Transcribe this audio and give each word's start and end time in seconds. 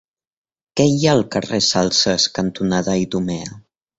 Què 0.79 0.85
hi 0.93 1.03
ha 1.03 1.11
al 1.17 1.21
carrer 1.35 1.59
Salses 1.67 2.27
cantonada 2.39 2.99
Idumea? 3.05 3.55